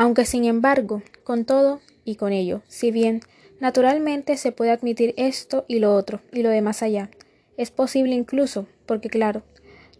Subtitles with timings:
[0.00, 3.20] Aunque sin embargo, con todo y con ello, si bien
[3.60, 7.10] naturalmente se puede admitir esto y lo otro y lo de más allá,
[7.58, 9.42] es posible incluso, porque claro,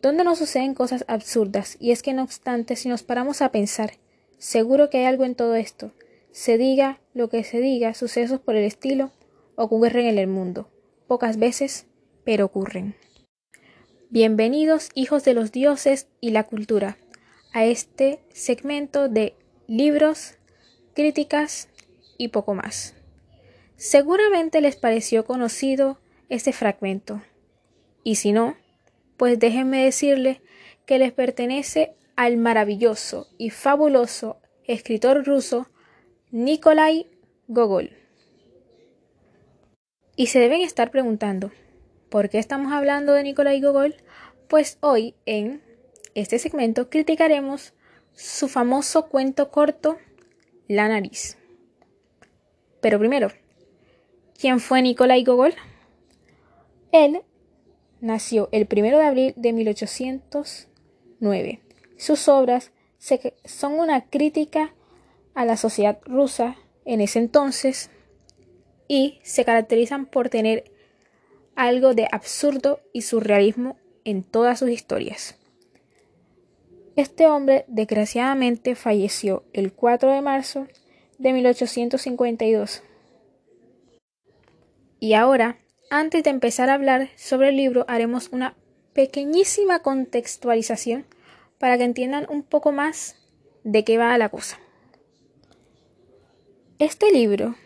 [0.00, 1.76] ¿dónde no suceden cosas absurdas?
[1.80, 3.98] Y es que no obstante, si nos paramos a pensar,
[4.38, 5.92] seguro que hay algo en todo esto,
[6.32, 9.10] se diga lo que se diga, sucesos por el estilo
[9.54, 10.70] ocurren en el mundo.
[11.08, 11.84] Pocas veces,
[12.24, 12.94] pero ocurren.
[14.08, 16.96] Bienvenidos, hijos de los dioses y la cultura,
[17.52, 19.34] a este segmento de
[19.70, 20.34] libros,
[20.94, 21.68] críticas
[22.18, 22.96] y poco más.
[23.76, 27.22] Seguramente les pareció conocido este fragmento,
[28.02, 28.56] y si no,
[29.16, 30.38] pues déjenme decirles
[30.86, 35.68] que les pertenece al maravilloso y fabuloso escritor ruso
[36.32, 37.06] Nikolai
[37.46, 37.92] Gogol.
[40.16, 41.52] Y se deben estar preguntando,
[42.08, 43.94] ¿por qué estamos hablando de Nikolai Gogol?
[44.48, 45.62] Pues hoy en
[46.16, 47.72] este segmento criticaremos
[48.14, 49.98] su famoso cuento corto
[50.68, 51.36] La nariz.
[52.80, 53.28] Pero primero,
[54.38, 55.54] ¿quién fue Nikolai Gogol?
[56.92, 57.22] Él
[58.00, 61.60] nació el 1 de abril de 1809.
[61.96, 62.72] Sus obras
[63.44, 64.74] son una crítica
[65.34, 67.90] a la sociedad rusa en ese entonces
[68.88, 70.64] y se caracterizan por tener
[71.54, 75.36] algo de absurdo y surrealismo en todas sus historias.
[76.96, 80.66] Este hombre desgraciadamente falleció el 4 de marzo
[81.18, 82.82] de 1852.
[84.98, 85.58] Y ahora,
[85.90, 88.56] antes de empezar a hablar sobre el libro, haremos una
[88.92, 91.06] pequeñísima contextualización
[91.58, 93.14] para que entiendan un poco más
[93.64, 94.58] de qué va la cosa.
[96.78, 97.56] Este libro,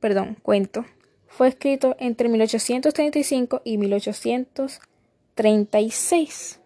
[0.00, 0.84] perdón, cuento,
[1.26, 6.59] fue escrito entre 1835 y 1836.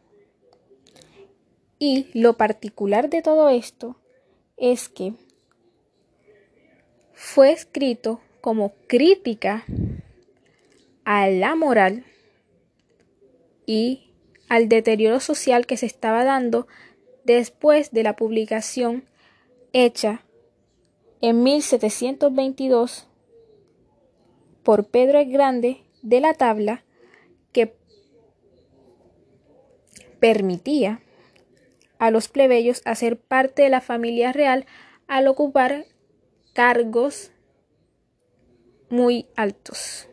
[1.78, 3.96] Y lo particular de todo esto
[4.56, 5.14] es que
[7.12, 9.64] fue escrito como crítica
[11.04, 12.04] a la moral
[13.66, 14.12] y
[14.48, 16.66] al deterioro social que se estaba dando
[17.24, 19.04] después de la publicación
[19.72, 20.22] hecha
[21.20, 23.08] en 1722
[24.62, 26.84] por Pedro el Grande de la tabla
[27.52, 27.74] que
[30.20, 31.00] permitía
[31.98, 34.66] a los plebeyos a ser parte de la familia real
[35.06, 35.86] al ocupar
[36.52, 37.30] cargos
[38.90, 40.08] muy altos.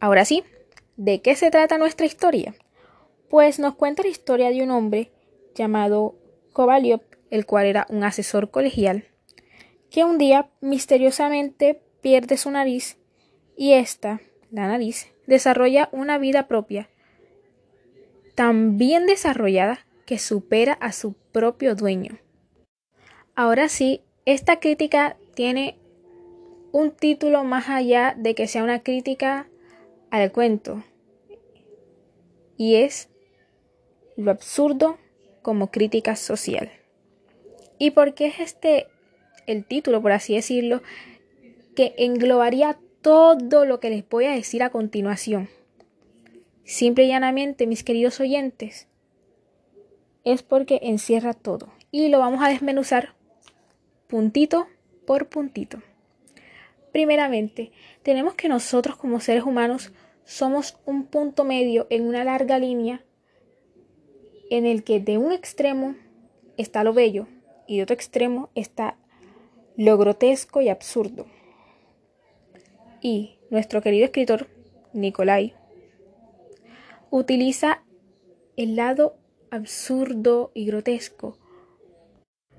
[0.00, 0.44] Ahora sí,
[0.96, 2.54] ¿de qué se trata nuestra historia?
[3.30, 5.12] Pues nos cuenta la historia de un hombre
[5.54, 6.16] llamado
[6.52, 7.00] Kovalyov,
[7.30, 9.04] el cual era un asesor colegial,
[9.90, 12.98] que un día misteriosamente pierde su nariz
[13.56, 16.90] y esta, la nariz, desarrolla una vida propia
[18.34, 22.18] tan bien desarrollada que supera a su propio dueño.
[23.34, 25.78] Ahora sí, esta crítica tiene
[26.72, 29.48] un título más allá de que sea una crítica
[30.10, 30.82] al cuento,
[32.56, 33.08] y es
[34.16, 34.98] lo absurdo
[35.42, 36.70] como crítica social.
[37.78, 38.86] ¿Y por qué es este
[39.46, 40.82] el título, por así decirlo,
[41.74, 45.48] que englobaría todo lo que les voy a decir a continuación?
[46.64, 48.88] Simple y llanamente, mis queridos oyentes,
[50.24, 51.72] es porque encierra todo.
[51.90, 53.14] Y lo vamos a desmenuzar
[54.08, 54.66] puntito
[55.06, 55.82] por puntito.
[56.92, 59.92] Primeramente, tenemos que nosotros como seres humanos
[60.24, 63.04] somos un punto medio en una larga línea
[64.50, 65.96] en el que de un extremo
[66.56, 67.26] está lo bello
[67.66, 68.96] y de otro extremo está
[69.76, 71.26] lo grotesco y absurdo.
[73.00, 74.48] Y nuestro querido escritor,
[74.92, 75.54] Nicolai,
[77.10, 77.82] utiliza
[78.56, 79.16] el lado
[79.50, 81.38] absurdo y grotesco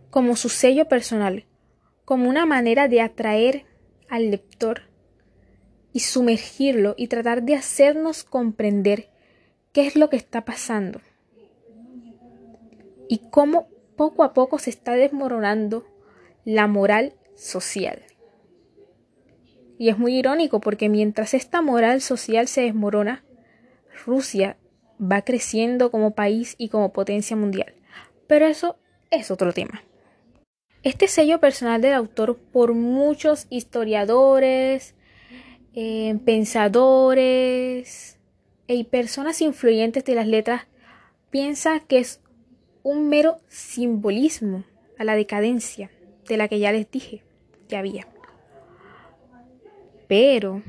[0.09, 1.45] como su sello personal,
[2.06, 3.66] como una manera de atraer
[4.07, 4.83] al lector
[5.91, 9.09] y sumergirlo y tratar de hacernos comprender
[9.73, 11.01] qué es lo que está pasando
[13.09, 13.68] y cómo
[13.98, 15.86] poco a poco se está desmoronando
[16.45, 18.01] la moral social.
[19.77, 23.25] Y es muy irónico porque mientras esta moral social se desmorona,
[24.06, 24.57] Rusia
[25.00, 27.74] va creciendo como país y como potencia mundial.
[28.27, 28.77] Pero eso
[29.12, 29.83] es otro tema.
[30.83, 34.94] Este sello personal del autor por muchos historiadores,
[35.74, 38.19] eh, pensadores
[38.68, 40.68] y personas influyentes de las letras
[41.31, 42.21] piensa que es
[42.83, 44.63] un mero simbolismo
[44.98, 45.89] a la decadencia
[46.27, 47.24] de la que ya les dije
[47.68, 48.07] que había.
[50.07, 50.62] Pero,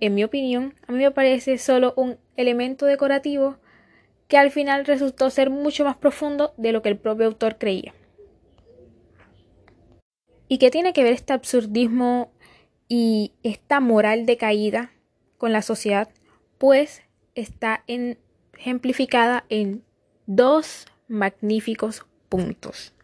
[0.00, 3.56] en mi opinión, a mí me parece solo un elemento decorativo
[4.28, 7.94] que al final resultó ser mucho más profundo de lo que el propio autor creía.
[10.48, 12.32] ¿Y qué tiene que ver este absurdismo
[12.88, 14.92] y esta moral de caída
[15.38, 16.08] con la sociedad?
[16.58, 17.02] Pues
[17.34, 17.84] está
[18.56, 19.84] ejemplificada en
[20.26, 22.94] dos magníficos puntos.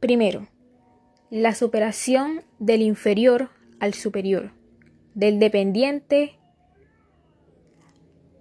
[0.00, 0.48] Primero,
[1.30, 4.52] la superación del inferior al superior,
[5.14, 6.38] del dependiente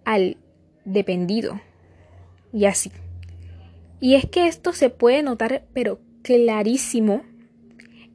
[0.06, 0.38] al
[0.86, 1.62] dependido,
[2.52, 2.92] y así.
[4.00, 7.24] Y es que esto se puede notar, pero clarísimo,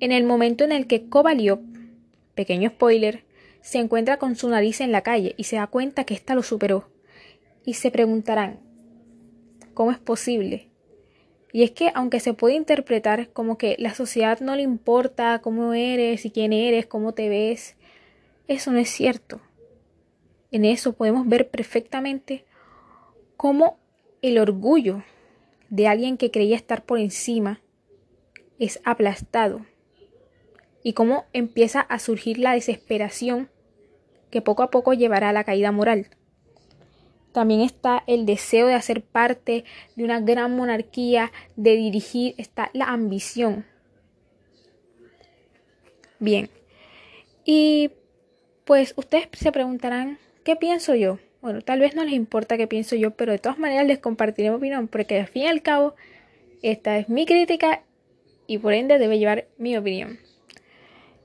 [0.01, 1.61] en el momento en el que Kovaliov,
[2.35, 3.25] pequeño spoiler,
[3.61, 6.43] se encuentra con su nariz en la calle y se da cuenta que ésta lo
[6.43, 6.89] superó.
[7.65, 8.61] Y se preguntarán,
[9.75, 10.69] ¿cómo es posible?
[11.53, 15.75] Y es que aunque se puede interpretar como que la sociedad no le importa cómo
[15.75, 17.77] eres y quién eres, cómo te ves,
[18.47, 19.41] eso no es cierto.
[20.51, 22.45] En eso podemos ver perfectamente
[23.37, 23.79] cómo
[24.23, 25.05] el orgullo
[25.71, 27.61] de alguien que creía estar por encima
[28.59, 29.67] es aplastado
[30.83, 33.51] y cómo empieza a surgir la desesperación
[34.31, 36.09] que poco a poco llevará a la caída moral.
[37.33, 39.65] También está el deseo de hacer parte
[39.97, 43.67] de una gran monarquía, de dirigir, está la ambición.
[46.19, 46.51] Bien.
[47.45, 47.91] Y
[48.65, 51.19] pues ustedes se preguntarán, ¿qué pienso yo?
[51.41, 54.51] Bueno, tal vez no les importa qué pienso yo, pero de todas maneras les compartiré
[54.51, 55.95] mi opinión, porque al fin y al cabo,
[56.63, 57.83] esta es mi crítica
[58.47, 60.19] y por ende debe llevar mi opinión.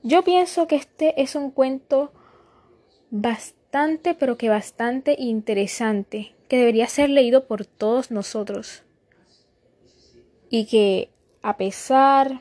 [0.02, 2.12] Yo pienso que este es un cuento
[3.10, 8.82] bastante, pero que bastante interesante, que debería ser leído por todos nosotros.
[10.50, 11.08] Y que
[11.42, 12.40] a pesar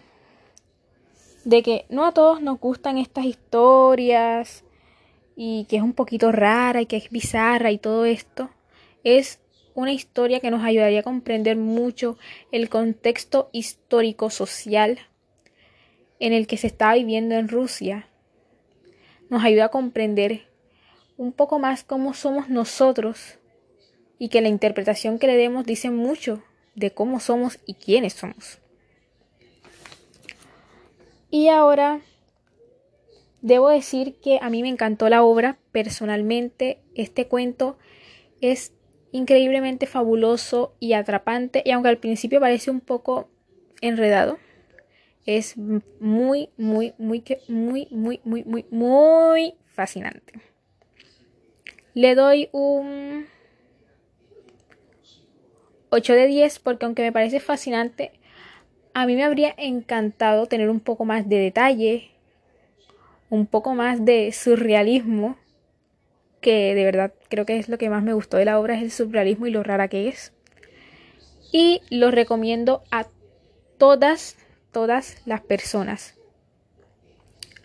[1.45, 4.63] de que no a todos nos gustan estas historias
[5.35, 8.49] y que es un poquito rara y que es bizarra y todo esto,
[9.03, 9.39] es
[9.75, 12.17] una historia que nos ayudaría a comprender mucho
[12.51, 14.99] el contexto histórico social
[16.19, 18.07] en el que se está viviendo en Rusia.
[19.29, 20.47] Nos ayuda a comprender
[21.17, 23.39] un poco más cómo somos nosotros
[24.19, 26.43] y que la interpretación que le demos dice mucho
[26.75, 28.59] de cómo somos y quiénes somos.
[31.29, 32.01] Y ahora
[33.43, 36.79] debo decir que a mí me encantó la obra personalmente.
[36.95, 37.77] Este cuento
[38.41, 38.73] es
[39.11, 43.29] increíblemente fabuloso y atrapante y aunque al principio parece un poco
[43.81, 44.39] enredado,
[45.25, 50.33] es muy, muy, muy, muy, muy, muy, muy, muy fascinante.
[51.93, 53.27] Le doy un
[55.89, 58.13] 8 de 10 porque aunque me parece fascinante,
[58.93, 62.12] a mí me habría encantado tener un poco más de detalle,
[63.33, 65.37] un poco más de surrealismo,
[66.39, 68.83] que de verdad creo que es lo que más me gustó de la obra, es
[68.83, 70.33] el surrealismo y lo rara que es.
[71.51, 73.07] Y lo recomiendo a
[73.79, 74.37] todas,
[74.71, 76.15] todas las personas.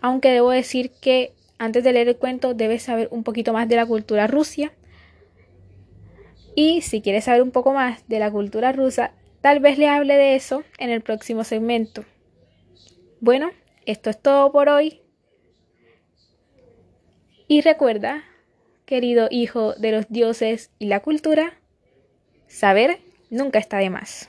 [0.00, 3.76] Aunque debo decir que antes de leer el cuento debes saber un poquito más de
[3.76, 4.72] la cultura rusa.
[6.54, 9.12] Y si quieres saber un poco más de la cultura rusa,
[9.42, 12.06] tal vez le hable de eso en el próximo segmento.
[13.20, 13.50] Bueno,
[13.84, 15.02] esto es todo por hoy.
[17.50, 18.24] Y recuerda,
[18.84, 21.54] querido hijo de los dioses y la cultura,
[22.46, 22.98] saber
[23.30, 24.28] nunca está de más.